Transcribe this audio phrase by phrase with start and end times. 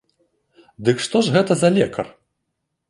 [0.89, 2.05] Дык што ж гэта за лекар?